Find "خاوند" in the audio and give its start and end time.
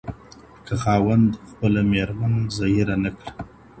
0.81-1.29